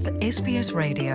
[0.00, 1.14] with SBS Radio.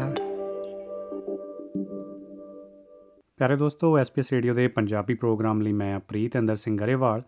[3.37, 7.23] ਪਿਆਰੇ ਦੋਸਤੋ SBS radio ਦੇ ਪੰਜਾਬੀ ਪ੍ਰੋਗਰਾਮ ਲਈ ਮੈਂ ਪ੍ਰੀਤ ਅੰਦਰ ਸਿੰਘ ਗਰੇਵਾਲ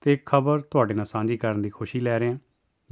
[0.00, 2.38] ਤੇ ਇੱਕ ਖਬਰ ਤੁਹਾਡੇ ਨਾਲ ਸਾਂਝੀ ਕਰਨ ਦੀ ਖੁਸ਼ੀ ਲੈ ਰਿਹਾ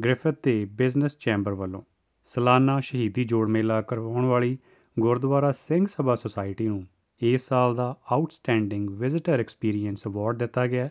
[0.05, 1.83] ਗ੍ਰਿਫਿਥ ਤੇ ਬਿਜ਼ਨਸ ਚੈਂਬਰ ਵੱਲੋਂ
[2.25, 4.59] ਸਾਲਾਨਾ ਸ਼ਹੀਦੀ ਜੋੜ ਮੇਲਾ ਕਰਵਾਉਣ ਵਾਲੀ
[4.98, 6.87] ਗੁਰਦੁਆਰਾ ਸਿੰਘ ਸਭਾ ਸੁਸਾਇਟੀ ਨੂੰ
[7.23, 10.91] ਇਸ ਸਾਲ ਦਾ ਆਊਟਸਟੈਂਡਿੰਗ ਵਿਜ਼ਿਟਰ ਐਕਸਪੀਰੀਅੰਸ ਅਵਾਰਡ ਦਿੱਤਾ ਗਿਆ ਹੈ।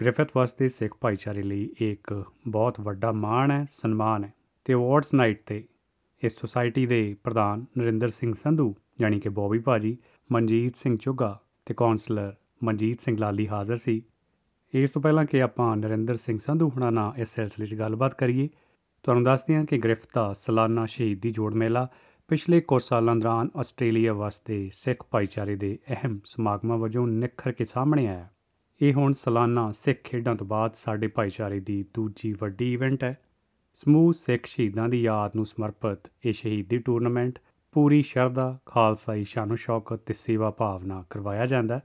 [0.00, 4.32] ਗ੍ਰਿਫਿਥ ਵਾਸਤੇ ਸਿੱਖ ਭਾਈਚਾਰੇ ਲਈ ਇਹ ਇੱਕ ਬਹੁਤ ਵੱਡਾ ਮਾਣ ਹੈ, ਸਨਮਾਨ ਹੈ
[4.64, 5.64] ਤੇ ਅਵਾਰਡਸ ਨਾਈਟ ਤੇ
[6.26, 9.98] ਇਸ ਸੁਸਾਇਟੀ ਦੇ ਪ੍ਰਧਾਨ ਨਰਿੰਦਰ ਸਿੰਘ ਸੰਧੂ, ਯਾਨੀ ਕਿ ਬੋਬੀ ਭਾਜੀ,
[10.32, 12.34] ਮਨਜੀਤ ਸਿੰਘ ਚੁੱਗਾ ਤੇ ਕਾਉਂਸਲਰ
[12.64, 14.02] ਮਨਜੀਤ ਸਿੰਘ ਲਾਲੀ ਹਾਜ਼ਰ ਸੀ।
[14.74, 18.48] ਇਸ ਤੋਂ ਪਹਿਲਾਂ ਕਿ ਆਪਾਂ ਨਰਿੰਦਰ ਸਿੰਘ ਸੰਧੂ ਹੁਣਾਂ ਨਾਲ ਇਸ ਸਿਲਸਿਲੇ 'ਚ ਗੱਲਬਾਤ ਕਰੀਏ,
[19.02, 21.88] ਤੁਹਾਨੂੰ ਦੱਸਦੇ ਹਾਂ ਕਿ ਗ੍ਰਿਫਤ ਦਾ ਸਾਲਾਨਾ ਸ਼ਹੀਦੀ ਜੋੜ ਮੇਲਾ
[22.28, 28.06] ਪਿਛਲੇ ਕੁਝ ਸਾਲਾਂ ਦੌਰਾਨ ਆਸਟ੍ਰੇਲੀਆ ਵਾਸਤੇ ਸਿੱਖ ਭਾਈਚਾਰੇ ਦੇ ਅਹਿਮ ਸਮਾਗਮਾਂ ਵਜੋਂ ਨਿਖਰ ਕੇ ਸਾਹਮਣੇ
[28.06, 28.28] ਆਇਆ।
[28.82, 33.18] ਇਹ ਹੁਣ ਸਾਲਾਨਾ ਸਿੱਖ ਖੇਡਾਂ ਤੋਂ ਬਾਅਦ ਸਾਡੇ ਭਾਈਚਾਰੇ ਦੀ ਦੂਜੀ ਵੱਡੀ ਇਵੈਂਟ ਹੈ।
[33.76, 37.38] ਸਮੂਹ ਸਿੱਖ ਸ਼ਹੀਦਾਂ ਦੀ ਯਾਦ ਨੂੰ ਸਮਰਪਿਤ ਇਹ ਸ਼ਹੀਦੀ ਟੂਰਨਾਮੈਂਟ
[37.72, 41.82] ਪੂਰੀ ਸ਼ਰਧਾ ਖਾਲਸਾਈ ਸ਼ਾਨੋ ਸ਼ੌਕਤ ਤੇ ਸੇਵਾ ਭਾਵਨਾ ਕਰਵਾਇਆ ਜਾਂਦਾ ਹੈ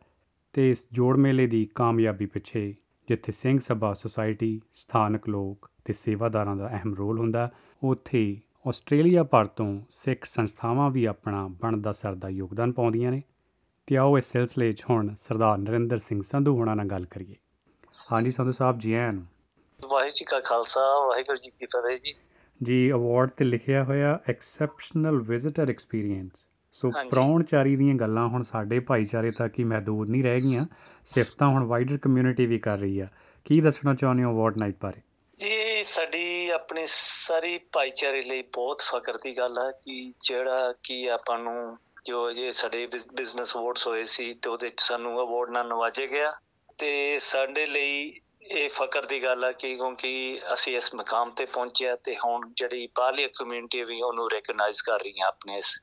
[0.53, 2.75] ਤੇ ਇਸ ਜੋੜ ਮੇਲੇ ਦੀ ਕਾਮਯਾਬੀ ਪਿੱਛੇ
[3.07, 7.51] ਜਿੱਥੇ ਸਿੰਘ ਸਭਾ ਸੁਸਾਇਟੀ ਸਥਾਨਕ ਲੋਕ ਤੇ ਸੇਵਾਦਾਰਾਂ ਦਾ ਅਹਿਮ ਰੋਲ ਹੁੰਦਾ ਹੈ,
[7.83, 13.23] ਉੱਥੇ ਆਸਟ੍ਰੇਲੀਆ ਭਰ ਤੋਂ ਸਿੱਖ ਸੰਸਥਾਵਾਂ ਵੀ ਆਪਣਾ ਬਣਦਾ ਸਰਦਾ ਯੋਗਦਾਨ ਪਾਉਂਦੀਆਂ ਨੇ।
[13.88, 17.35] ਤੇ ਆਓ ਇਸ ਸਿਲਸਿਲੇ 'ਚ ਹੁਣ ਸਰਦਾਰ ਨਰਿੰਦਰ ਸਿੰਘ ਸੰਧੂ ਹੋਣਾ ਨਾਲ ਗੱਲ ਕਰੀਏ।
[18.11, 19.25] ਹਾਂਜੀ ਸੰਧੂ ਸਾਹਿਬ ਜੀ ਆਇਆਂ ਨੂੰ।
[19.85, 22.13] ਵਾਹਿਗੁਰੂ ਜੀ ਕਾ ਖਾਲਸਾ ਵਾਹਿਗੁਰੂ ਜੀ ਕੀ ਫਤਿਹ ਜੀ।
[22.63, 28.79] ਜੀ ਅਵਾਰਡ ਤੇ ਲਿਖਿਆ ਹੋਇਆ ਐਕਸੈਪਸ਼ਨਲ ਵਿਜ਼ਿਟਰ ਐਕਸਪੀਰੀਅੰਸ ਸੋ ਹਾਂਜੀ। ਪ੍ਰਾਹੁਣਚਾਰੀ ਦੀਆਂ ਗੱਲਾਂ ਹੁਣ ਸਾਡੇ
[28.79, 30.65] ਭਾਈਚਾਰੇ ਤੱਕ ਹੀ ਮਹਦੂਦ ਨਹੀਂ ਰਹਿ ਗਈਆਂ।
[31.05, 33.07] ਸਿਫਤਾਂ ਹੁਣ ਵਾਈਡਰ ਕਮਿਊਨਿਟੀ ਵੀ ਕਰ ਰਹੀ ਆ।
[33.45, 35.01] ਕੀ ਦੱਸਣਾ ਚਾਹੁੰਦੇ ਹੋ ਅਵਾਰਡ ਨਾਈਟ ਬਾਰੇ?
[35.38, 36.81] ਜੀ ਸਾਡੀ ਆਪਣੀ
[37.27, 42.51] ਸਾਰੀ ਭਾਈਚਾਰੇ ਲਈ ਬਹੁਤ ਫਖਰ ਦੀ ਗੱਲ ਹੈ ਕਿ ਜਿਹੜਾ ਕਿ ਆਪਾਂ ਨੂੰ ਜੋ ਇਹ
[42.51, 46.33] ਸਾਡੇ ਬਿਜ਼ਨਸ ਅਵਾਰਡਸ ਹੋਏ ਸੀ ਤੇ ਉਹਦੇ ਚ ਸਾਨੂੰ ਅਵਾਰਡ ਨਾਲ ਨਵਾਜਿਆ ਗਿਆ।
[46.77, 51.95] ਤੇ ਸਾਡੇ ਲਈ ਇਹ ਫਖਰ ਦੀ ਗੱਲ ਹੈ ਕਿ ਕਿਉਂਕਿ ਅਸੀਂ ਇਸ ਮਕਾਮ ਤੇ ਪਹੁੰਚਿਆ
[51.95, 55.81] ਤੇ ਹੁਣ ਜਿਹੜੀ ਬਾਹਰਲੀ ਕਮਿਊਨਿਟੀ ਵੀ ਉਹਨੂੰ ਰੈਕਗਨਾਈਜ਼ ਕਰ ਰਹੀ ਹੈ ਆਪਣੇ ਇਸ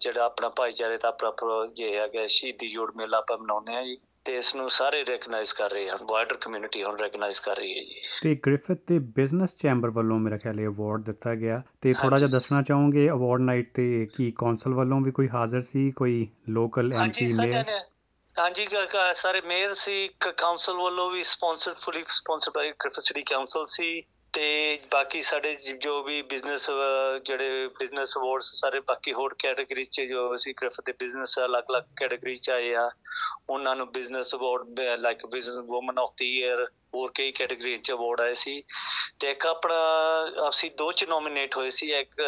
[0.00, 1.32] ਜਿਹੜਾ ਆਪਣਾ ਭਾਈਚਾਰੇ ਦਾ ਆਪਣਾ
[1.78, 5.70] ਇਹ ਹੈਗਾ ਸ਼ਹੀਦੀ ਜੋੜ ਮੇਲਾ ਆਪਾਂ ਮਨਾਉਂਦੇ ਆ ਜੀ ਤੇ ਇਸ ਨੂੰ ਸਾਰੇ ਰੈਕਗਨਾਈਜ਼ ਕਰ
[5.70, 9.90] ਰਹੇ ਹਨ ਵਾਈਡਰ ਕਮਿਊਨਿਟੀ ਹੁਣ ਰੈਕਗਨਾਈਜ਼ ਕਰ ਰਹੀ ਹੈ ਜੀ ਤੇ ਗ੍ਰਿਫਿਥ ਤੇ ਬਿਜ਼ਨਸ ਚੈਂਬਰ
[9.90, 14.08] ਵੱਲੋਂ ਮੇਰਾ ਖਿਆਲ ਇਹ ਅਵਾਰਡ ਦਿੱਤਾ ਗਿਆ ਤੇ ਥੋੜਾ ਜਿਹਾ। ਦੱਸਣਾ ਚਾਹੋਗੇ ਅਵਾਰਡ ਨਾਈਟ ਤੇ
[14.16, 17.64] ਕੀ ਕੌਂਸਲ ਵੱਲੋਂ ਵੀ ਕੋਈ ਹਾਜ਼ਰ ਸੀ ਕੋਈ ਲੋਕਲ ਐਮਪੀ ਮੇਅਰ
[18.40, 23.22] ਹਾਂਜੀ, ਕ- ਕ- ਸਾਰੇ ਮੇਅਰ ਸੀ ਕਾਉਂਸਲ ਵੱਲੋਂ ਵੀ sponsored fully sponsored by Crift city
[23.22, 24.02] council ਸੀ
[24.32, 26.70] ਤੇ ਬਾਕੀ ਸਾਡੇ ਜ- ਜੋ ਵੀ ਬਿਜ਼ਨਸ
[27.24, 32.34] ਜਿਹੜੇ ਬਿਜ਼ਨਸ ਅਵਾਰਡਸ ਸਾਰੇ ਬਾਕੀ ਹੋਰ ਕੈਟਾਗਰੀ ਚ ਜੋ ਅਸੀਂ ਕ੍ਰਿਫਟ ਦੇ ਬਿਜ਼ਨਸ ਅਲੱਗ-ਅਲੱਗ ਕੈਟਾਗਰੀ
[32.34, 32.90] ਚ ਆਏ ਆ,
[33.50, 38.20] ਉਹਨਾਂ ਨੂੰ business award like business woman of the year ਹੋਰ ਕਈ ਕੈਟਾਗਰੀ ਚ ਅਵਾਰਡ
[38.20, 38.62] ਆਏ ਸੀ
[39.20, 39.74] ਤੇ ਇੱਕ ਆਪਣਾ,
[40.48, 42.20] ਅਸੀਂ ਦੋ ਚ ਨੋਮੀਨੇਟ ਹੋਏ ਸੀ, ਇੱਕ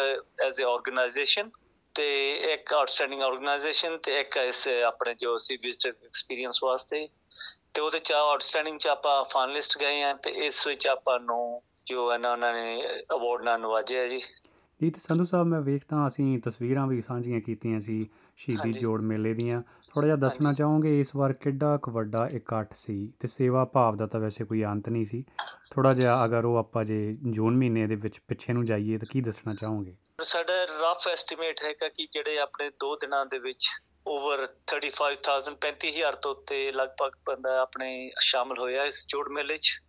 [0.45, 1.49] ਐਜ਼ ਅ ਆਰਗੇਨਾਈਜੇਸ਼ਨ
[1.95, 7.09] ਤੇ ਇੱਕ ਆਊਟਸਟੈਂਡਿੰਗ ਆਰਗੇਨਾਈਜੇਸ਼ਨ ਤੇ ਇੱਕ ਇਸ ਆਪਣੇ ਜੋ ਸੀ ਵਿਜ਼ਟਰ ਐਕਸਪੀਰੀਅੰਸ ਵਾਸਤੇ।
[7.73, 12.11] ਤੇ ਉਹਦੇ ਚ ਆਊਟਸਟੈਂਡਿੰਗ ਚ ਆਪਾਂ ਫਾਈਨਲਿਸਟ ਗਏ ਆ ਤੇ ਇਸ ਵਿੱਚ ਆਪਾਂ ਨੂੰ ਜੋ
[12.11, 14.19] ਹੈ ਨਾ ਉਹਨਾਂ ਨੇ ਅਵਾਰਡ ਨਾਲ ਨਵਾਜਿਆ ਜੀ
[14.81, 19.33] ਜੀ। ਤੇ ਸੰਧੂ ਸਾਹਿਬ ਮੈਂ ਵੇਖਦਾ ਅਸੀਂ ਤਸਵੀਰਾਂ ਵੀ ਸਾਂਝੀਆਂ ਕੀਤੀਆਂ ਸੀ ਸ਼ਹੀਦੀ। ਜੋੜ ਮੇਲੇ
[19.33, 23.95] ਦੀਆਂ। ਥੋੜਾ ਜਿਹਾ ਦੱਸਣਾ। ਚਾਹੋਗੇ ਇਸ ਵਾਰ ਕਿੱਡਾ ਕੁ ਵੱਡਾ ਇਕੱਠ ਸੀ ਤੇ ਸੇਵਾ ਭਾਵ
[23.95, 25.23] ਦਾ ਤਾਂ ਵੈਸੇ ਕੋਈ ਅੰਤ ਨਹੀਂ ਸੀ।
[25.71, 29.21] ਥੋੜਾ ਜਿਹਾ ਅਗਰ ਉਹ ਆਪਾਂ ਜੇ ਜੂਨ ਮਹੀਨੇ ਦੇ ਵਿੱਚ ਪਿੱਛੇ ਨੂੰ ਜਾਈਏ ਤਾਂ ਕੀ
[29.21, 29.95] ਦੱਸਣਾ ਚਾਹੋਗੇ?
[30.21, 33.67] ਸਾਡਾ ਰਫ ਐਸਟੀਮੇਟ ਹੈਗਾ ਕਿ ਜਿਹੜੇ ਆਪਣੇ 2 ਦਿਨਾਂ ਦੇ ਵਿੱਚ
[34.07, 39.79] ਓਵਰ 35000 35000 ਤੋਂ ਉੱਤੇ ਲਗਭਗ ਬੰਦਾ ਆਪਣੇ ਸ਼ਾਮਲ ਹੋਇਆ ਇਸ ਜੋੜ ਮੇਲੇ 'ਚ।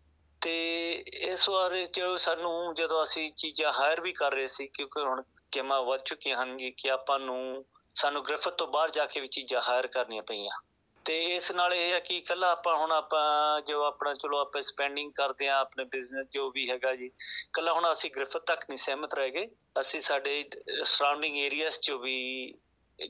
[0.42, 0.54] ਤੇ
[1.14, 5.22] ਇਸ ਵਾਰ ਜੋ ਸਾਨੂੰ ਜਦੋਂ ਅਸੀਂ ਚੀਜ਼ਾਂ ਹਾਇਰ ਵੀ ਕਰ ਰਹੇ ਸੀ, ਕਿਉਂਕਿ ਹੁਣ
[5.54, 7.64] ਗੇਮਾਂ ਵੱਧ ਚੁੱਕੀਆਂ ਹਨ ਕਿ ਆਪਾਂ ਨੂੰ
[7.94, 10.60] ਸਾਨੂੰ ਗ੍ਰਿਫਤ ਤੋਂ ਬਾਹਰ ਜਾ ਕੇ ਵੀ ਚੀਜ਼ਾਂ ਹਾਇਰ ਕਰਨੀਆਂ ਪਈਆਂ।
[11.04, 15.12] ਤੇ ਇਸ ਨਾਲ ਇਹ ਹੈ ਕਿ ਇਕੱਲਾ ਆਪਾਂ ਹੁਣ ਆਪਾਂ ਜੋ ਆਪਣਾ ਚਲੋ ਆਪਾਂ ਸਪੈਂਡਿੰਗ
[15.12, 19.14] ਕਰਦੇ ਆ ਆਪਣੇ ਬਿਜ਼ਨਸ ਜੋ ਵੀ ਹੈਗਾ ਜੀ, ਇਕੱਲਾ ਹੁਣ ਅਸੀਂ ਗ੍ਰਿਫਤ ਤੱਕ ਨਹੀਂ ਸਹਿਮਤ
[19.14, 19.46] ਰਹਿ ਗਏ।
[19.80, 20.42] ਅਸੀਂ ਸਾਡੇ
[20.84, 22.54] ਸਰਾਊਂਡਿੰਗ ਏਰੀਆਸ ਚੋਂ ਵੀ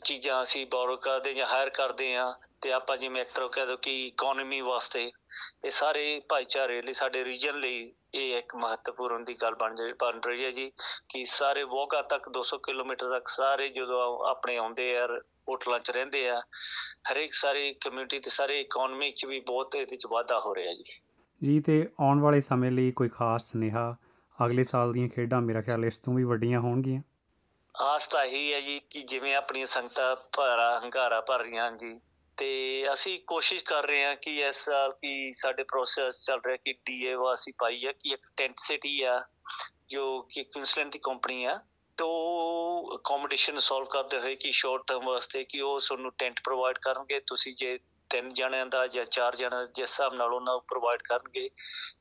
[0.04, 3.76] ਚੀਜ਼ਾਂ ਅਸੀਂ ਬੋਰੋ ਕਰਦੇ ਜਾਂ ਹਾਇਰ ਕਰਦੇ ਆ ਤੇ ਆਪਾਂ ਜਿਵੇਂ ਇੱਕ ਤਰ੍ਹਾਂ ਕਹਿ ਦੋ
[3.76, 5.02] ਕਿ ਇਕਨੋਮੀ ਵਾਸਤੇ
[5.64, 10.20] ਇਹ ਸਾਰੇ ਭਾਈਚਾਰੇ ਲਈ, ਸਾਡੇ ਰੀਜਨ ਲਈ ਇਹ ਇੱਕ ਮਹੱਤਵਪੂਰਨ ਦੀ ਗੱਲ ਬਣ ਜਾਈ ਬਣ
[10.20, 10.70] ਰਹੀ ਹੈ ਜੀ
[11.08, 15.06] ਕਿ ਸਾਰੇ ਵੋਗਾ ਤੱਕ 200 ਕਿਲੋਮੀਟਰ ਤੱਕ ਸਾਰੇ ਜਦੋਂ ਆਪਣੇ ਆਉਂਦੇ ਆ,
[15.48, 16.40] ਹੋਟਲਾਂ 'ਚ ਰਹਿੰਦੇ ਆ,
[17.12, 20.84] ਹਰੇਕ ਸਾਰੀ ਕਮਿਊਨਿਟੀ ਤੇ ਸਾਰੇ ਇਕਨੋਮੀ 'ਚ ਵੀ ਬਹੁਤ ਇਹਦੇ 'ਚ ਵਾਧਾ ਹੋ ਰਿਹਾ ਜੀ।
[21.42, 23.96] ਜੀ, ਤੇ ਆਉਣ ਵਾਲੇ ਸਮੇਂ ਲਈ ਕੋਈ ਖਾਸ ਸੁਨੇਹਾ
[24.46, 27.02] ਅਗਲੇ ਸਾਲ ਦੀਆਂ ਖੇਡਾਂ ਮੇਰਾ ਖਿਆਲ ਇਸ ਤੋਂ ਵੀ ਵੱਡੀਆਂ ਹੋਣਗੀਆਂ।
[27.80, 32.00] ਆਸ ਤਾਂ ਇਹੀ ਹੈ ਜੀ ਕਿ ਜਿਵੇਂ ਆਪਣੀਆਂ ਸੰਗਤਾਂ ਭਾਰਾ, ਹੰਗਾਰਾ ਭਰ ਰਹੀਆਂ ਹਨ ਜੀ।
[32.36, 36.72] ਤੇ ਅਸੀਂ ਕੋਸ਼ਿਸ਼ ਕਰ ਰਹੇ ਹਾਂ ਕਿ ਇਸ ਸਾਲ ਕੀ ਸਾਡੇ ਪ੍ਰੋਸੈਸ ਚੱਲ ਰਿਹਾ ਕਿ
[36.72, 39.24] ਡੀਏ ਵਾਸੀ ਪਾਈ ਹੈ ਕਿ ਇੱਕ ਟੈਂਟ ਸਿਟੀ ਆ,
[39.88, 41.60] ਜੋ ਕਿ ਕੁਇਨਸਲੈਂਡ ਦੀ ਕੰਪਨੀ ਆ,
[41.96, 42.06] ਤੋ
[42.96, 47.52] ਅਕੋਮੋਡੇਸ਼ਨ ਸੋਲਵ ਕਰਦੇ ਹੋਏ ਕਿ ਸ਼ਾਰਟ ਟਰਮ ਵਾਸਤੇ ਕਿ ਉਹ ਤੁਹਾਨੂੰ ਟੈਂਟ ਪ੍ਰੋਵਾਈਡ ਕਰਨਗੇ। ਤੁਸੀਂ
[47.56, 47.78] ਜੇ
[48.14, 51.50] ਤਿੰਨ ਜਣਿਆਂ ਦਾ ਜਾਂ ਚਾਰ ਜਣਿਆਂ ਜਿਸ ਹਿਸਾਬ ਨਾਲ ਉਹਨਾਂ ਨੂੰ ਪ੍ਰੋਵਾਈਡ ਕਰਨਗੇ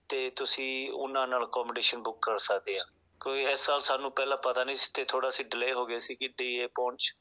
[0.09, 2.85] ਤੇ ਤੁਸੀਂ ਉਹਨਾਂ ਨਾਲ ਅਕੋਮੋਡੇਸ਼ਨ ਬੁੱਕ ਕਰ ਸਕਦੇ ਆ।
[3.19, 6.15] ਕੋਈ ਇਸ ਸਾਲ ਸਾਨੂੰ ਪਹਿਲਾਂ ਪਤਾ ਨਹੀਂ ਸੀ ਤੇ ਥੋੜਾ ਸੀ ਡਿਲੇ ਹੋ ਗਿਆ ਸੀ
[6.15, 7.13] ਕਿ ਡੀਏ ਪਹੁੰਚ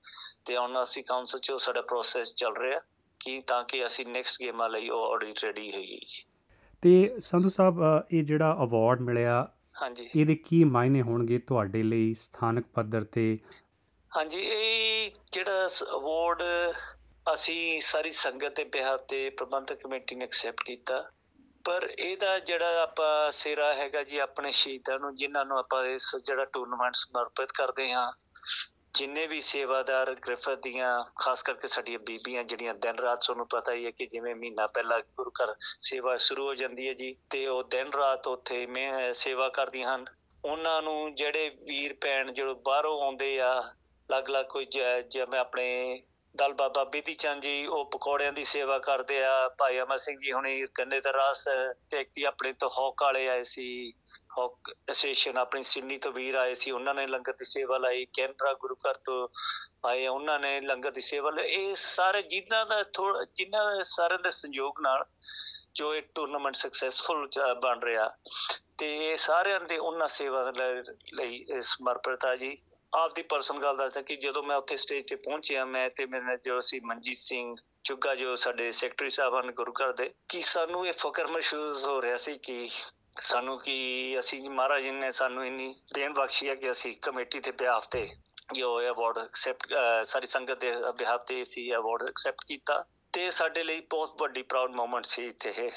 [0.45, 2.81] ਤੇ ਹੁਣ ਅਸੀਂ ਕਾਉਂਸਲ ਚ ਸਾਡਾ ਪ੍ਰੋਸੈਸ ਚੱਲ ਰਿਹਾ
[3.21, 6.25] ਕਿ ਤਾਂ ਕਿ ਅਸੀਂ ਨੈਕਸਟ ਗੇਮਾਂ ਲਈ ਉਹ ਆਡਿਟ ਰੈਡੀ ਹੋਈਏ ਜੀ।
[6.83, 7.81] ਤੇ ਸੰਧੂ ਸਾਹਿਬ
[8.13, 9.49] ਇਹ ਜਿਹੜਾ ਅਵਾਰਡ ਮਿਲਿਆ
[9.83, 13.39] ਹਾਂਜੀ। ਇਹਦੇ ਕੀ ਮਾਇਨੇ ਹੋਣਗੇ ਤੁਹਾਡੇ ਲਈ ਸਥਾਨਕ ਪੱਧਰ ਤੇ?
[14.17, 16.43] ਹਾਂਜੀ ਇਹ ਜਿਹੜਾ ਅਵਾਰਡ
[17.35, 21.11] ਅਸੀਂ ਸਾਰੀ ਸੰਗਤ ਦੇ ਬਿਹਾਫ ਤੇ ਪ੍ਰਬੰਧਕ ਕਮੇਟੀ ਨੇ ਐਕਸੈਪਟ ਕੀਤਾ।
[21.65, 26.45] ਪਰ ਇਹਦਾ ਜਿਹੜਾ ਆਪਾਂ ਸਿਰਾ ਹੈਗਾ ਜੀ ਆਪਣੇ ਸ਼ਹੀਦਾਂ ਨੂੰ, ਜਿਨ੍ਹਾਂ ਨੂੰ ਆਪਾਂ ਇਸ ਜਿਹੜਾ
[26.45, 28.13] ਟੂਰਨਾਮੈਂਟ ਸਮਰਪਿਤ ਕਰਦੇ ਹਾਂ,
[28.95, 33.87] ਜਿੰਨੇ ਵੀ ਸੇਵਾਦਾਰ ਗ੍ਰਿਫਤ ਦੀਆਂ, ਖਾਸ ਕਰਕੇ ਸਾਡੀਆਂ ਬੀਬੀਆਂ ਜਿਹੜੀਆਂ ਦਿਨ ਰਾਤ ਤੁਹਾਨੂੰ ਪਤਾ ਹੀ
[33.87, 37.63] ਹੈ ਕਿ ਜਿਵੇਂ ਮਹੀਨਾ ਪਹਿਲਾਂ ਗੁਰੂ ਘਰ ਸੇਵਾ ਸ਼ੁਰੂ ਹੋ ਜਾਂਦੀ ਹੈ ਜੀ ਤੇ ਉਹ
[37.63, 40.05] ਦਿਨ ਰਾਤ ਉੱਥੇ ਮੈਂ ਸੇਵਾ ਕਰਦੀਆਂ ਹਨ।
[40.45, 43.63] ਉਹਨਾਂ ਨੂੰ ਜਿਹੜੇ ਵੀਰ ਭੈਣ ਜਿਹੜੇ ਬਾਹਰੋਂ ਆਉਂਦੇ ਆ,
[44.11, 46.03] ਅਲੱਗ-ਅਲੱਗ ਕੋਈ ਜ- ਜਿਵੇਂ ਆਪਣੇ
[46.37, 50.33] ਦਲ ਬਾਬਾ ਬੀਦੀ ਚੰਦ ਜੀ, ਉਹ ਪਕੌੜਿਆਂ ਦੀ ਸੇਵਾ ਕਰਦੇ ਆ। ਭਾਈ ਅਮਰ ਸਿੰਘ ਜੀ
[50.33, 51.45] ਹੁਣੀ ਕੰਨੇ ਦਾ ਰਸ
[51.91, 53.93] ਤੇ ਇੱਕ ਦੀ ਆਪਣੇ ਤੋਂ ਹੌਕ ਵਾਲੇ ਆਏ ਸੀ।
[54.39, 58.55] ਹੌਕ ਐਸੋਸੀਏਸ਼ਨ ਆਪਣੀ ਸਿੰਨੀ ਤੋਂ ਵੀਰ ਆਏ ਸੀ। ਉਹਨਾਂ ਨੇ ਲੰਗਰ ਦੀ ਸੇਵਾ ਲਈ। ਕੈਨਰਾ
[58.55, 59.29] ਗੁਰੂ ਘਰ ਤੋਂ
[59.87, 64.31] ਆਏ ਉਹਨਾਂ ਨੇ ਲੰਗਰ ਦੀ ਸੇਵਾ ਲਈ। ਇਹ ਸਾਰੇ ਜਿਨ੍ਹਾਂ ਦਾ ਥੋੜਾ ਜਿਨ੍ਹਾਂ ਸਾਰਿਆਂ ਦੇ
[64.31, 65.05] ਸੰਯੋਗ ਨਾਲ
[65.75, 67.31] ਜੋ ਇਹ ਟੂਰਨਾਮੈਂਟ ਸਕਸੈਸਫੁਲ
[67.63, 68.11] ਬਣ ਰਿਹਾ।
[68.79, 72.57] ਤੇ ਇਹ ਸਾਰਿਆਂ ਦੇ ਉਹਨਾਂ ਸੇਵਾ ਲੈ- ਲਈ ਇਹ ਸਮਰਪਿਤ ਆ ਜੀ।
[72.95, 76.37] ਆਪਦੀ ਪਰਸਨਲ ਗੱਲ ਦੱਸਦਾ ਕਿ ਜਦੋਂ ਮੈਂ ਉੱਥੇ ਸਟੇਜ ਤੇ ਪਹੁੰਚਿਆ, ਮੈਂ ਤੇ ਮੇਰੇ ਨਾਲ
[76.37, 77.55] ਜੋ ਸੀ ਮਨਜੀਤ ਸਿੰਘ
[77.85, 82.03] ਚੁੱਗਾ, ਜੋ ਸਾਡੇ ਸੈਕਟਰੀ ਸਾਹਿਬ ਹਨ ਗੁਰੂ ਘਰ ਦੇ, ਕਿ ਸਾਨੂੰ ਇਹ ਫਕਰ ਮਹਿਸੂਸ ਹੋ
[82.03, 82.69] ਰਿਹਾ ਸੀ ਕਿ
[83.21, 87.41] ਸਾਨੂੰ ਕਿ ਅਸੀਂ ਜੀ ਮਹਾਰਾਜ ਜੀ ਨੇ ਸਾਨੂੰ ਇੰਨੀ ਦੇਣ ਬਖਸ਼ੀ ਹੈ ਕਿ ਅਸੀਂ ਕਮੇਟੀ
[87.41, 88.09] ਦੇ ਬਿਹਾਫ ਤੇ
[88.55, 89.75] ਜੋ ਅਵਾਰਡ ਐਕਸੈਪਟ
[90.05, 94.71] ਸਾਰੀ ਸੰਗਤ ਦੇ ਬਿਹਾਫ ਤੇ ਸੀ ਅਵਾਰਡ ਐਕਸੈਪਟ ਕੀਤਾ। ਤੇ ਸਾਡੇ ਲਈ ਬਹੁਤ ਵੱਡੀ ਪ੍ਰਾਊਡ
[94.71, 95.71] ਮੂਮੈਂਟ ਸੀ ਤੇ ਇਹ।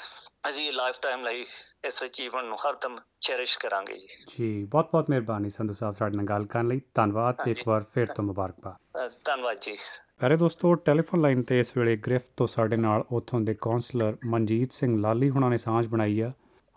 [0.48, 1.44] ਅਸੀਂ ਲਾਈਫ ਟਾਈਮ ਲਈ
[1.84, 6.26] ਇਸ ਅਚੀਵਮੈਂਟ ਨੂੰ ਹਰਦਮ ਚੈਰਿਸ਼ ਕਰਾਂਗੇ ਜੀ। ਜੀ ਬਹੁਤ ਬਹੁਤ ਮਿਹਰਬਾਨੀ ਸੰਧੂ ਸਾਹਿਬ ਸਾਡੇ ਨਾਲ
[6.26, 9.76] ਗੱਲ ਕਰਨ ਲਈ। ਧੰਨਵਾਦ ਤੇ ਇੱਕ। ਵਾਰ ਫਿਰ ਤੋਂ ਮੁਬਾਰਕਬਾਦ। ਧੰਨਵਾਦ ਜੀ।
[10.20, 14.72] ਪਿਆਰੇ ਦੋਸਤੋ ਟੈਲੀਫੋਨ ਲਾਈਨ ਤੇ ਇਸ ਵੇਲੇ ਗ੍ਰਿਫਤ ਤੋਂ ਸਾਡੇ ਨਾਲ ਉੱਥੋਂ ਦੇ ਕਾਉਂਸਲਰ ਮਨਜੀਤ
[14.72, 16.32] ਸਿੰਘ ਲਾਲੀ ਹੁਣਾਂ ਨੇ ਸਾਂਝ ਬਣਾਈ ਆ।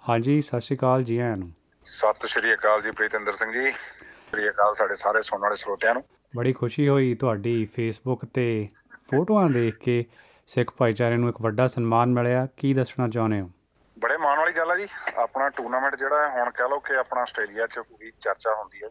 [0.10, 1.52] ਹਾਂਜੀ ਸਤਿ ਸ਼੍ਰੀ ਅਕਾਲ ਜੀ ਆਇਆਂ ਨੂੰ।
[1.86, 6.04] ਸਤਿ ਸ਼੍ਰੀ ਅਕਾਲ ਜੀ ਪ੍ਰੀਤਿੰਦਰ ਸਿੰਘ ਜੀ। ਸ਼੍ਰੀ ਅਕਾਲ ਸਾਡੇ ਸਾਰੇ ਸੁਣਨ ਵਾਲੇ ਸਰੋਤਿਆਂ ਨੂੰ।
[6.36, 8.68] ਬੜੀ ਖੁਸ਼ੀ ਹੋਈ ਤੁਹਾਡੀ ਫੇਸਬੁੱਕ ਤੇ
[9.12, 10.06] ਫੋਟੋਆਂ ਦੇਖ ਕੇ।
[10.50, 13.52] ਸਿੱਖ ਭਾਈਚਾਰੇ ਨੂੰ ਇੱਕ ਵੱਡਾ ਸਨਮਾਨ ਮਿਲਿਆ ਕੀ ਦੱਸਣਾ ਚਾਹੁੰਦੇ ਹੋ?
[14.00, 17.22] ਬੜੇ ਮਾਣ ਵਾਲੀ ਗੱਲ ਆ ਜੀ। ਆਪਣਾ ਟੂਰਨਾਮੈਂਟ ਜਿਹੜਾ ਹੈ ਹੁਣ ਕਹਿ ਲਓ ਕਿ ਆਪਣਾ
[17.22, 18.90] ਆਸਟ੍ਰੇਲੀਆ 'ਚ ਪੂਰੀ ਚਰਚਾ ਹੁੰਦੀ ਹੈ।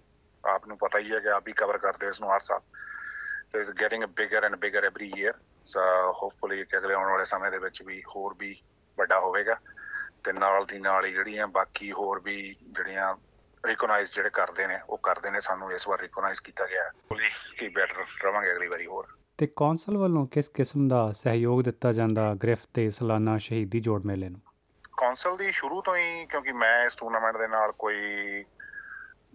[0.55, 2.60] ਆਪ ਨੂੰ ਪਤਾ ਹੀ ਹੈ ਕਿ ਆਪ ਵੀ ਕਵਰ ਕਰਦੇ ਇਸ ਨੂੰ ਹਰ ਸਾਲ।
[3.52, 5.32] ਤੇ is getting bigger and bigger every year
[5.64, 5.81] so
[6.22, 8.61] hopefully ਕਿ ਅਗਲੇ ਆਉਣ ਵਾਲੇ ਸਮੇਂ ਦੇ ਵਿੱਚ ਵੀ ਹੋਰ ਵੀ
[8.99, 9.56] ਵੱਡਾ ਹੋਵੇਗਾ।
[10.25, 13.14] ਤੇ ਨਾਲ ਦੀ ਨਾਲ ਹੀ ਜਿਹੜੀਆਂ ਬਾਕੀ ਹੋਰ ਵੀ ਜਿਹੜੀਆਂ
[13.66, 16.90] ਰਿਕਗਨਾਈਜ਼ ਜਿਹੜੇ ਕਰਦੇ ਨੇ ਉਹ ਕਰਦੇ ਨੇ ਸਾਨੂੰ ਇਸ ਵਾਰ ਰਿਕਗਨਾਈਜ਼ ਕੀਤਾ ਗਿਆ।
[17.58, 22.35] ਕੀ ਬੈਟਰ ਰਵਾਂਗੇ ਅਗਲੀ ਵਾਰੀ ਹੋਰ। ਤੇ ਕੌਂਸਲ ਵੱਲੋਂ ਕਿਸ ਕਿਸਮ ਦਾ ਸਹਿਯੋਗ ਦਿੱਤਾ ਜਾਂਦਾ
[22.35, 24.40] ਗ੍ਰਿਫਤ ਤੇ ਸਾਲਾਨਾ ਸ਼ਹੀਦੀ ਜੋੜ ਮੇਲੇ ਨੂੰ?
[24.96, 27.96] ਕੌਂਸਲ ਦੀ ਸ਼ੁਰੂ ਤੋਂ ਹੀ, ਕਿਉਂਕਿ ਮੈਂ ਇਸ ਟੂਰਨਾਮੈਂਟ ਦੇ ਨਾਲ ਕੋਈ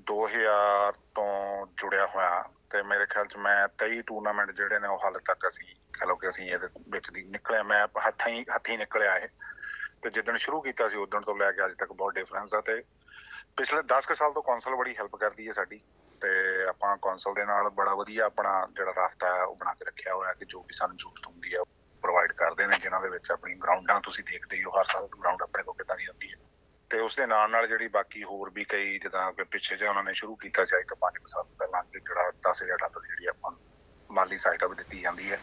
[0.05, 5.19] 2000 ਤੋਂ ਜੁੜਿਆ ਹੋਇਆ, ਤੇ ਮੇਰੇ ਖਿਆਲ ਚ ਮੈਂ 23 ਟੂਰਨਾਮੈਂਟ ਜਿਹੜੇ ਨੇ ਉਹ ਹਾਲੇ
[5.25, 9.17] ਤੱਕ ਅਸੀਂ, ਕਹ ਲਓ ਕਿ ਅਸੀਂ ਇਹਦੇ ਵਿੱਚ ਦੀ ਨਿਕਲਿਆ ਮੈਂ ਹੱਥਾਂ ਹੀ, ਹੱਥੀਂ ਨਿਕਲਿਆ
[9.17, 9.27] ਇਹ।
[10.01, 12.83] ਤੇ ਜਿੱਦਣ ਸ਼ੁਰੂ ਕੀਤਾ ਸੀ ਉਦੋਂ ਤੋਂ ਲੈ ਕੇ ਅੱਜ ਤੱਕ ਬਹੁਤ ਡਿਫਰੈਂਸ ਆ ਤੇ
[13.57, 15.81] ਪਿਛਲੇ 10 ਕੁ ਸਾਲ ਤੋਂ ਕੌਂਸਲ ਬੜੀ ਹੈਲਪ ਕਰਦੀ ਹੈ ਸਾਡੀ।
[16.23, 20.13] ਤੇ ਆਪਾਂ ਕੌਂਸਲ ਦੇ ਨਾਲ ਬੜਾ ਵਧੀਆ ਆਪਣਾ ਜਿਹੜਾ ਰਾਸਤਾ ਹੈ, ਉਹ ਬਣਾ ਕੇ ਰੱਖਿਆ
[20.15, 21.59] ਹੋਇਆ ਕਿ ਜੋ ਵੀ ਸਾਨੂੰ ਜ਼ਰੂਰਤ ਹੁੰਦੀ ਹੈ
[22.01, 25.41] ਪ੍ਰੋਵਾਈਡ ਕਰਦੇ ਨੇ, ਜਿਨ੍ਹਾਂ ਦੇ ਵਿੱਚ ਆਪਣੀ ਗਰਾਊਂਡਾਂ ਤੁਸੀਂ ਦੇਖਦੇ ਹੀ ਹੋ, ਹਰ ਸਾਲ ਗਰਾਊਂਡ
[25.41, 26.35] ਆਪਣੇ ਕੋਲ ਕਿੱਦਾਂ ਦੀ ਹੁੰਦੀ ਹੈ।
[26.89, 30.03] ਤੇ ਉਸ ਦੇ ਨਾਲ ਨਾਲ ਜਿਹੜੀ ਬਾਕੀ ਹੋਰ ਵੀ ਕਈ ਜਿੱਦਾਂ ਕਿ ਪਿੱਛੇ ਜਿਹਾ ਉਹਨਾਂ
[30.03, 33.51] ਨੇ ਸ਼ੁਰੂ ਕੀਤਾ ਸੀ, ਇੱਕ ਪੰਜ ਕੁ ਸਾਲ ਪਹਿਲਾਂ ਕਿ ਜਿਹੜਾ 10000 ਡਾਲਰ ਜਿਹੜੀ ਆਪਾਂ
[33.51, 33.59] ਨੂੰ
[34.11, 35.37] ਮਾਲੀ ਸਹਾਇਤਾ ਵੀ ਦਿੱਤੀ ਜਾਂਦੀ ਹੈ,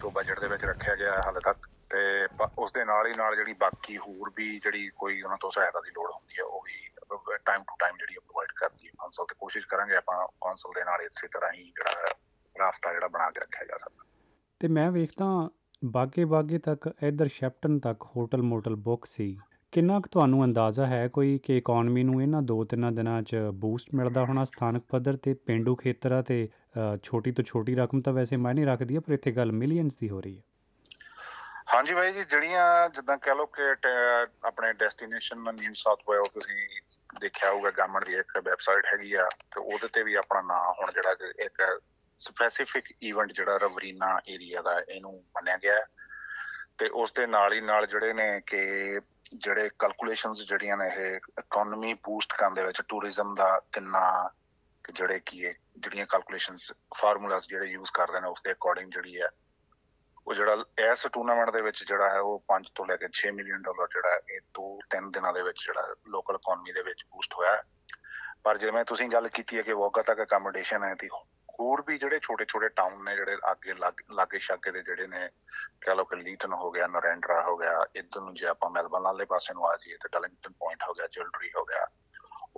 [0.00, 3.14] ਤੋਂ ਬਜਟ ਦੇ ਵਿੱਚ ਰੱਖਿਆ ਗਿਆ ਹੈ ਹਾਲੇ ਤੱਕ। ਤੇ ਬ- ਉਸ ਦੇ ਨਾਲ ਹੀ
[3.14, 6.62] ਨਾਲ ਜਿਹੜੀ ਬਾਕੀ ਹੋਰ ਵੀ ਜਿਹੜੀ ਕੋਈ ਉਹਨਾਂ ਤੋਂ ਸਹਾਇਤਾ ਦੀ ਲੋੜ ਹੁੰਦੀ ਹੈ, ਉਹ
[6.62, 10.84] ਵੀ ਟਾਈਮ ਟੂ ਟਾਈਮ ਜਿਹੜੀ ਪ੍ਰੋਵਾਈਡ ਕਰਦੀ ਹੈ ਕੌਂਸਲ ਤੇ ਕੋਸ਼ਿਸ਼ ਕਰਾਂਗੇ ਆਪਾਂ ਕੌਂਸਲ ਦੇ
[10.84, 12.14] ਨਾਲ ਇਸੇ ਤਰ੍ਹਾਂ ਹੀ ਜਿਹੜਾ
[12.58, 14.04] ਰਾਸਤਾ ਜਿਹੜਾ ਬਣਾ ਕੇ ਰੱਖਿਆ ਜਾ ਸਕਦਾ।
[14.60, 15.50] ਤੇ ਮੈਂ ਵੇਖਦਾ
[15.84, 19.36] ਬਾਗੇ ਬਾਗੇ ਤੱਕ ਇਧਰ ਸ਼ੈਪਟਨ ਤੱਕ ਹੋਟਲ ਮੋਟਲ ਬੁੱਕ ਸੀ।
[19.72, 23.88] ਕਿੰਨਾ ਕੁ ਤੁਹਾਨੂੰ ਅੰਦਾਜ਼ਾ ਹੈ ਕੋਈ ਕਿ ਇਕਨੋਮੀ ਨੂੰ ਇਹਨਾਂ ਦੋ ਤਿੰਨਾਂ ਦਿਨਾਂ 'ਚ ਬੂਸਟ
[23.94, 26.48] ਮਿਲਦਾ ਹੋਣਾ ਸਥਾਨਕ ਪੱਧਰ ਤੇ ਪਿੰਡੂ ਖੇਤਰਾਂ ਤੇ
[26.94, 30.10] ਅ, ਛੋਟੀ ਤੋਂ ਛੋਟੀ ਰਕਮ ਤਾਂ ਵੈਸੇ ਮਾਇਨੇ ਰੱਖਦੀ ਹੈ ਪਰ ਇੱਥੇ ਗੱਲ ਮਿਲੀਅਨਸ ਦੀ
[30.10, 30.42] ਹੋ ਰਹੀ ਹੈ।
[31.74, 36.80] ਹਾਂਜੀ ਬਾਈ ਜੀ, ਜਿਹੜੀਆਂ ਜਿੱਦਾਂ ਕਹਿ ਲਓ ਕਿ ਟ- ਆਪਣੇ ਡੈਸਟੀਨੇਸ਼ਨ ਨਿਊ ਸਾਊਥ ਵੇਲ ਤੁਸੀਂ
[37.20, 40.92] ਦੇਖਿਆ ਹੋਊਗਾ ਗਵਰਨਮੈਂਟ ਦੀ ਇੱਕ ਵੈਬਸਾਈਟ ਹੈਗੀ ਆ, ਤੇ ਉਹਦੇ ਤੇ ਵੀ ਆਪਣਾ ਨਾਮ ਹੁਣ
[40.92, 41.80] ਜਿਹੜਾ ਕਿ ਇੱਕ
[42.18, 45.84] ਸਪੈਸੀਫਿਕ ਇਵੈਂਟ ਜਿਹੜਾ ਰਵਰੀਨਾ ਏਰੀਆ ਦਾ ਇਹਨੂੰ ਮੰਨਿਆ ਗਿਆ ਹੈ।
[46.78, 49.00] ਤੇ ਉਸ ਦੇ ਨਾਲ ਹੀ ਨਾਲ ਜਿਹੜੇ ਨੇ ਕਿ
[49.34, 54.30] ਜਿਹੜੇ ਕੈਲਕੂਲੇਸ਼ਨਸ ਜਿਹੜੀਆਂ ਨੇ ਇਹ ਇਕਨੋਮੀ ਬੂਸਟ ਕਰਨ ਦੇ ਵਿੱਚ ਟੂਰਿਜ਼ਮ ਦਾ ਕਿੰਨਾ
[54.84, 59.20] ਕਿ ਜਿਹੜੇ ਕੀ ਹੈ ਜਿਹੜੀਆਂ ਕੈਲਕੂਲੇਸ਼ਨਸ ਫਾਰਮੂਲਾਸ ਜਿਹੜੇ ਯੂਜ਼ ਕਰਦੇ ਨੇ, ਉਸ ਦੇ ਅਕੋਰਡਿੰਗ ਜਿਹੜੀ
[59.20, 59.28] ਹੈ
[60.28, 63.62] ਉਹ ਜਿਹੜਾ ਇਸ ਟੂਰਨਾਮੈਂਟ ਦੇ ਵਿੱਚ ਜਿਹੜਾ ਹੈ ਉਹ 5 ਤੋਂ ਲੈ ਕੇ 6 ਮਿਲੀਅਨ
[63.62, 67.52] ਡਾਲਰ ਜਿਹੜਾ ਹੈ, ਇਹ 2-3 ਦਿਨਾਂ ਦੇ ਵਿੱਚ ਜਿਹੜਾ ਲੋਕਲ ਇਕਨੋਮੀ ਦੇ ਵਿੱਚ ਬੂਸਟ ਹੋਇਆ
[67.56, 67.62] ਹੈ।
[68.44, 71.08] ਪਰ ਜਿਵੇਂ ਤੁਸੀਂ ਗੱਲ ਕੀਤੀ ਹੈ ਕਿ ਵੋਗਾ ਤੱਕ ਅਕਮੋਡੇਸ਼ਨ ਹੈ ਤੇ
[71.60, 75.28] ਹੋਰ ਵੀ ਜਿਹੜੇ ਛੋਟੇ-ਛੋਟੇ ਟਾਊਨ ਨੇ ਜਿਹੜੇ ਅੱਗੇ ਲਾਗ- ਲਾਗੇ ਛਾਗੇ ਦੇ ਜਿਹੜੇ ਨੇ
[75.80, 79.24] ਕਹਿ ਲਓ ਕਿ ਲੀਟਨ ਹੋ ਗਿਆ ਨਰੈਂਡਰਾ ਹੋ ਗਿਆ ਇੱਧਰ ਨੂੰ ਜੇ ਆਪਾਂ ਮੈਲਬਨ ਵਾਲੇ
[79.24, 81.86] ਪਾਸੇ ਨੂੰ ਆ ਜਾਈਏ ਤੇ ਡਲਿੰਗਟਨ ਪੁਆਇੰਟ ਹੋ ਗਿਆ ਜਿਲਡਰੀ ਹੋ ਗਿਆ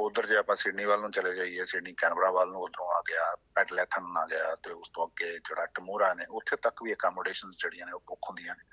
[0.00, 3.37] ਉਧਰ ਜੇ ਆਪਾਂ ਸਿਡਨੀ ਵੱਲ ਨੂੰ ਚਲੇ ਜਾਈਏ, ਸਿਡਨੀ ਕੈਨਬਰਾ ਵੱਲ ਨੂੰ ਉਧਰੋਂ ਆ ਗਿਆ,
[3.54, 7.87] ਪੈਡਲੈਥਨ ਆ ਗਿਆ ਤੇ ਉਸ ਤੋਂ ਅੱਗੇ ਜਿਹੜਾ ਟਮੋਰਾ ਨੇ, ਉੱਥੇ ਤੱਕ ਵੀ ਅਕਮੋਡੇਸ਼ਨਸ ਜਿਹੜੀਆਂ
[7.87, 8.64] ਨੇ ਉਹ ਬੁੱਕ ਹੁੰਦੀਆਂ ਨੇ।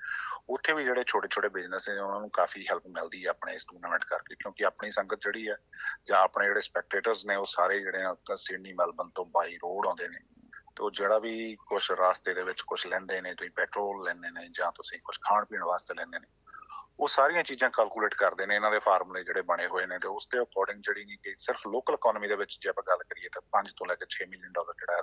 [0.48, 3.64] ਉੱਥੇ ਵੀ ਜਿਹੜੇ ਛੋਟੇ ਛੋਟੇ ਬਿਜ਼ਨਸ ਨੇ, ਉਹਨਾਂ ਨੂੰ ਕਾਫੀ ਹੈਲਪ ਮਿਲਦੀ ਹੈ ਆਪਣੇ ਇਸ
[3.64, 5.56] ਟੂਰਨਾਮੈਂਟ ਕਰਕੇ, ਕਿਉਂਕਿ ਆਪਣੀ ਸੰਗਤ ਜਿਹੜੀ ਹੈ
[6.06, 10.08] ਜਾਂ ਆਪਣੇ ਜਿਹੜੇ ਸਪੈਕਟੇਟਰਸ ਨੇ, ਉਹ ਸਾਰੇ ਜਿਹੜੇ ਆ ਸਿਡਨੀ ਮੈਲਬਨ ਤੋਂ ਬਾਈ ਰੋਡ ਆਉਂਦੇ
[10.08, 10.18] ਨੇ।
[10.76, 14.48] ਤੇ ਉਹ ਜਿਹੜਾ ਵੀ ਕੁਝ ਰਾਸਤੇ ਦੇ ਵਿੱਚ ਕੁਝ ਲੈਂਦੇ ਨੇ, ਤੁਸੀਂ ਪੈਟਰੋਲ ਲੈਂਦੇ ਨੇ
[14.48, 16.26] ਜਾਂ ਤੁਸੀਂ ਕੁਝ ਖਾਣ ਪੀਣ ਵਾਸਤੇ ਲੈਂਦੇ ਨੇ
[17.00, 20.28] ਉਹ ਸਾਰੀਆਂ ਚੀਜ਼ਾਂ ਕੈਲਕੂਲੇਟ ਕਰਦੇ ਨੇ ਇਹਨਾਂ ਦੇ ਫਾਰਮੂਲੇ ਜਿਹੜੇ ਬਣੇ ਹੋਏ ਨੇ ਤੇ ਉਸ
[20.32, 23.42] ਦੇ ਅਕੋਰਡਿੰਗ ਜਿਹੜੀ ਨਹੀਂ ਕਿ ਸਿਰਫ ਲੋਕਲ ਇਕਨੋਮੀ ਦੇ ਵਿੱਚ ਜੇ ਆਪਾਂ ਗੱਲ ਕਰੀਏ ਤਾਂ
[23.52, 25.02] 5 ਤੋਂ ਲੈ ਕੇ 6 ਮਿਲੀਅਨ ਡਾਲਰ ਜਿਹੜਾ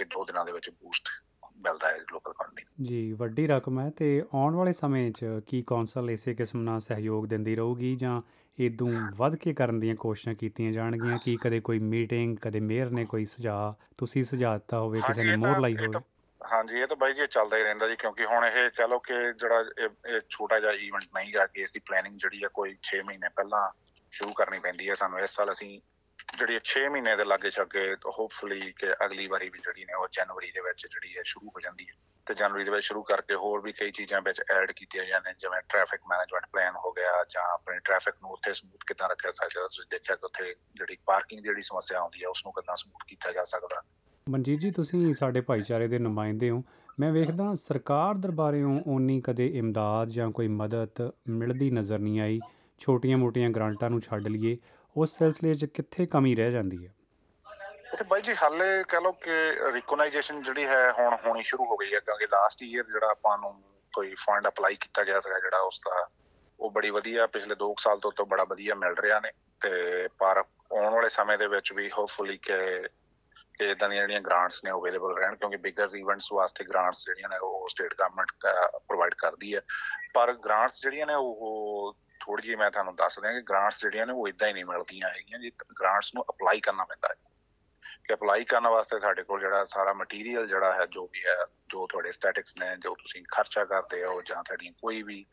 [0.00, 1.08] ਇਹ ਦੋ ਦਿਨਾਂ ਦੇ ਵਿੱਚ ਬੂਸਟ
[1.56, 6.10] ਮਿਲਦਾ ਹੈ ਲੋਕਲ ਇਕਨੋਮੀ ਜੀ ਵੱਡੀ ਰਕਮ ਹੈ ਤੇ ਆਉਣ ਵਾਲੇ ਸਮੇਂ 'ਚ ਕੀ ਕੌਂਸਲ
[6.10, 8.22] ਇਸੇ ਕਿਸਮ ਨਾਲ ਸਹਿਯੋਗ ਦਿੰਦੀ ਰਹੂਗੀ ਜਾਂ
[8.58, 11.18] ਇਦੋਂ ਵੱਧ ਕੇ ਕਰਨ ਦੀਆਂ ਕੋਸ਼ਿਸ਼ਾਂ ਕੀਤੀਆਂ ਜਾਣਗੀਆਂ?
[11.24, 13.74] ਕੀ ਕਦੇ ਕੋਈ ਮੀਟਿੰਗ ਕਦੇ ਮੇਅਰ ਨੇ ਕੋਈ ਸੁਝਾਅ?
[13.98, 16.00] ਤੁਸੀਂ ਸੁਝਾਅ ਦਿੱਤਾ ਹੋਵੇ ਕਿਸੇ ਨੇ ਮੋਹਰ ਲਾਈ ਹੋਵੇ।
[16.44, 18.98] ਹਾਂਜੀ, ਇਹ ਤਾਂ ਬਾਈ ਜੀ ਇਹ ਚੱਲਦਾ ਹੀ ਰਹਿੰਦਾ ਜੀ, ਕਿਉਂਕਿ ਹੁਣ ਇਹ ਕਹ ਲਓ
[18.98, 22.48] ਕਿ ਜਿਹੜਾ ਇਹ ਇਹ ਛੋਟਾ ਜਿਹਾ ਈਵੈਂਟ ਨਹੀਂ ਗਾ ਕਿ ਇਸ ਦੀ ਪਲੈਨਿੰਗ ਜਿਹੜੀ ਹੈ
[22.48, 23.72] ਕੋਈ 6 ਮਹੀਨੇ ਪਹਿਲਾਂ
[24.10, 25.80] ਸ਼ੁਰੂ ਕਰਨੀ ਪੈਂਦੀ ਹੈ ਸਾਨੂੰ। ਇਸ ਸਾਲ ਅਸੀਂ
[26.38, 30.50] ਜਿਹੜੀ 6 ਮਹੀਨੇ ਦੇ ਲਾਗੇ ਛਾਗੇ ਹੋਪਫੁਲੀ ਕਿ ਅਗਲੀ ਵਾਰੀ ਵੀ ਜਿਹੜੀ ਨੇ ਉਹ ਜਨਵਰੀ
[30.50, 31.94] ਦੇ ਵਿੱਚ ਜਿਹੜੀ ਹੈ ਸ਼ੁਰੂ ਹੋ ਜਾਂਦੀ ਹੈ
[32.26, 35.62] ਤੇ ਜਨਵਰੀ ਦੇ ਵਿੱਚ ਸ਼ੁਰੂ ਕਰਕੇ ਹੋਰ ਵੀ ਕਈ ਚੀਜ਼ਾਂ ਵਿੱਚ ਐਡ ਕੀਤੀਆਂ ਜਾਂਦੇ ਜਿਵੇਂ
[35.68, 39.84] ਟ੍ਰੈਫਿਕ ਮੈਨੇਜਮੈਂਟ ਪਲਾਨ ਹੋ ਗਿਆ ਜਾਂ ਆਪਣੇ ਟ੍ਰੈਫਿਕ ਨੂੰ ਉੱਥੇ ਸਮੂਥ ਕਿੱਦਾਂ ਰੱਖਿਆ ਸਕਦਾ, ਤੁਸੀਂ
[39.90, 43.44] ਦੇਖਿਆ ਕਿ ਉੱਥੇ ਜਿਹੜੀ ਪਾਰਕਿੰਗ ਜਿਹੜੀ ਸਮੱਸਿਆ ਆਉਂਦੀ ਹੈ ਉਸ ਨੂੰ ਕਿੱਦਾਂ ਸਮੂਥ ਕੀਤਾ ਜਾ
[43.44, 43.82] ਸਕਦਾ।
[44.30, 46.62] ਮਨਜੀਤ ਜੀ, ਤੁਸੀਂ ਸਾਡੇ ਭਾਈਚਾਰੇ ਦੇ ਨੁਮਾਇੰਦੇ ਹੋ।
[47.00, 52.40] ਮੈਂ ਵੇਖਦਾ ਸਰਕਾਰ ਦਰਬਾਰਿਓਂ ਓਨੀ ਕਦੇ ਇਮਦਾਦ ਜਾਂ ਕੋਈ ਮਦਦ ਮਿਲਦੀ ਨਜ਼ਰ ਨਹੀਂ ਆਈ।
[52.78, 54.56] ਛੋਟੀਆਂ-ਮੋਟੀਆਂ ਗ੍ਰਾਂਟਾਂ ਨੂੰ ਛੱਡ ਲਈਏ।
[54.96, 56.94] ਉਸ ਸਿਲਸਿਲੇ 'ਚ ਕਿੱਥੇ ਕਮੀ ਰਹਿ ਜਾਂਦੀ ਹੈ?
[57.98, 59.30] ਤੇ ਬਾਈ ਜੀ, ਹਾਲੇ ਕਹ ਲਓ ਕਿ
[59.72, 63.50] ਰਿਕਗਨਾਈਜੇਸ਼ਨ ਜਿਹੜੀ ਹੈ ਹੁਣ ਹੋਣੀ ਸ਼ੁਰੂ ਹੋ ਗਈ ਹੈ, ਕਿਉਂਕਿ ਲਾਸਟ ਈਅਰ ਜਿਹੜਾ ਆਪਾਂ ਨੂੰ
[63.92, 66.08] ਕੋਈ ਫੰਡ ਅਪਲਾਈ ਕੀਤਾ ਗਿਆ ਸੀਗਾ, ਜਿਹੜਾ ਉਸ ਦਾ,
[66.60, 69.30] ਉਹ ਬੜੀ ਵਧੀਆ ਪਿਛਲੇ 2 ਸਾਲ ਤੋਂ ਤੋਂ ਬੜਾ ਵਧੀਆ ਮਿਲ ਰਿਹਾ ਨੇ।
[69.60, 69.68] ਤੇ
[70.18, 70.42] ਪਰ
[70.72, 72.52] ਆਉਣ ਵਾਲੇ ਸਮੇਂ ਦੇ ਵਿੱਚ ਵੀ ਹੋਪਫੁਲੀ ਕਿ
[73.58, 77.36] ਕਿ ਇਦਾਂ ਦੀਆਂ ਜਿਹੜੀਆਂ ਗ੍ਰਾਂਟਸ ਨੇ ਅਵੇਲੇਬਲ ਰਹਿਣ, ਕਿਉਂਕਿ ਬਿਗਰ ਇਵੈਂਟਸ ਵਾਸਤੇ ਗ੍ਰਾਂਟਸ ਜਿਹੜੀਆਂ ਨੇ
[77.38, 78.32] ਉਹ ਸਟੇਟ ਗਵਰਨਮੈਂਟ
[78.78, 79.60] ਪ੍ਰੋਵਾਈਡ ਕਰਦੀ ਹੈ।
[80.14, 84.12] ਪਰ ਗ੍ਰਾਂਟਸ ਜਿਹੜੀਆਂ ਨੇ ਉਹ ਥੋੜੀ ਜਿਹੀ ਮੈਂ ਤੁਹਾਨੂੰ ਦੱਸ ਦਿਆਂ ਕਿ ਗ੍ਰਾਂਟਸ ਜਿਹੜੀਆਂ ਨੇ
[84.12, 87.14] ਉਹ ਇਦਾਂ ਹੀ ਨਹੀਂ ਮਿਲਦੀਆਂ ਹੈਗੀਆਂ ਜੀ ਗ੍ਰਾਂਟਸ ਨੂੰ ਅਪਲਾਈ ਕਰਨਾ ਪੈਂਦਾ ਹੈ।
[88.08, 91.36] ਕਿ ਅਪਲਾਈ ਕਰਨ ਵਾਸਤੇ ਸਾਡੇ ਕੋਲ ਜਿਹੜਾ ਸਾਰਾ ਮਟੀਰੀਅਲ ਜਿਹੜਾ ਹੈ, ਜੋ ਵੀ ਹੈ,
[91.68, 95.26] ਜੋ ਤੁਹਾਡੇ ਸਟੈਟਿਕਸ ਨੇ, ਜੋ ਤੁਸੀਂ ਖਰਚਾ ਕਰਦੇ ਹੋ ਜਾਂ ਤੁਹਾਡੀ ਕੋਈ ਵੀ,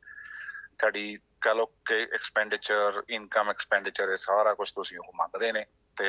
[0.80, 5.66] ਤੁਹਾਡੀ ਕਹ ਲਓ ਕਿ ਐਕਸਪੈਂਡੀਚਰ ਇਨਕਮ ਐਕਸਪੈਂਡੀਚਰ ਇਹ ਸਾਰਾ ਕੁਝ ਤੁਸੀਂ ਉਹ ਮੰਗਦੇ ਨੇ।
[5.98, 6.06] ਤੇ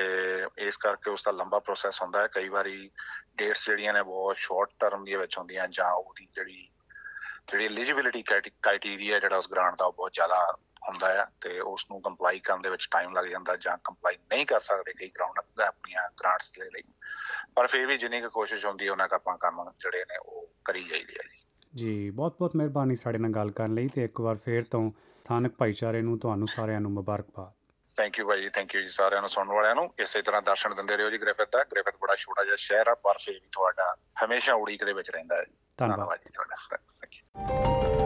[0.58, 2.90] ਇਸ ਕਰਕੇ ਉਸ ਦਾ ਲੰਬਾ ਪ੍ਰੋਸੈਸ ਹੁੰਦਾ ਹੈ। ਕਈ ਵਾਰੀ
[3.36, 6.68] ਡੇਟਸ ਜਿਹੜੀਆਂ ਨੇ ਬਹੁਤ ਸ਼ਾਰਟ ਟਰਮ ਦੇ ਵਿੱਚ ਹੁੰਦੀਆਂ ਜਾਂ ਉਹਦੀ ਜਿਹੜੀ
[7.52, 12.02] ਜਿਹੜੀ ਐਲੀਜੀਬਿਲਿਟੀ ਕ੍ਰਾਈਟੇਰੀਆ ਜਿਹੜਾ ਉਸ ਗ੍ਰਾਂਟ ਦਾ ਉਹ ਬਹੁਤ ਜ਼ਿਆਦਾ ਹੁੰਦਾ ਹੈ ਤੇ ਉਸ ਨੂੰ
[12.02, 16.10] ਕੰਪਲਾਈ ਕਰਨ ਦੇ ਵਿੱਚ ਟਾਈਮ ਲੱਗ ਜਾਂਦਾ ਜਾਂ ਕੰਪਲਾਈ ਨਹੀਂ ਕਰ ਸਕਦੇ ਕਈ ਗਰਾਊਂਡ ਆਪਣੀਆਂ
[16.20, 16.82] ਗ੍ਰਾਂਟਸ ਦੇ ਲਈ।
[17.56, 20.50] ਪਰ ਫਿਰ ਵੀ ਜਿੰਨੀ ਕੁ ਕੋਸ਼ਿਸ਼ ਹੁੰਦੀ ਹੈ, ਉਹਨਾਂ ਕ ਆਪਾਂ ਕੰਮ ਜਿਹੜੇ ਨੇ ਉਹ
[20.64, 21.40] ਕਰੀ ਜਾਈਦੇ ਆ ਜੀ।
[21.74, 26.02] ਜੀ, ਬਹੁਤ-ਬਹੁਤ ਮਿਹਰਬਾਨੀ ਸਾਡੇ ਨਾਲ ਗੱਲ ਕਰਨ ਲਈ ਤੇ ਇੱਕ ਵਾਰ ਫੇਰ ਤੋਂ ਸਥਾਨਕ ਭਾਈਚਾਰੇ
[26.02, 27.63] ਨੂੰ, ਤੁਹਾਨੂੰ ਸਾਰਿਆਂ ਨੂੰ ਮੁਬਾਰਕਬਾਦ।
[27.96, 30.96] ਥੈਂਕ ਯੂ ਭਾਈ ਥੈਂਕ ਯੂ ਜੀ ਸਾਰਿਆਂ ਨੂੰ ਸੁਣਨ ਵਾਲਿਆਂ ਨੂੰ। ਇਸੇ ਤਰ੍ਹਾਂ ਦਰਸ਼ਨ ਦਿੰਦੇ
[30.96, 34.54] ਰਹੋ ਜੀ ਗ੍ਰਿਫਿਥ ਦਾ। ਗ੍ਰਿਫਿਥ ਬੜਾ ਛੋਟਾ ਜਿਹਾ ਸ਼ਹਿਰ ਆ ਪਰ ਫਿਰ ਵੀ ਤੁਹਾਡਾ ਹਮੇਸ਼ਾ
[34.54, 38.03] ਉਡੀਕ ਦੇ ਵਿੱਚ ਰਹਿੰਦਾ ਹੈ। ਜੀ ਧੰਨਵਾਦ ਜੀ ਤੁਹਾਡਾ। Thank you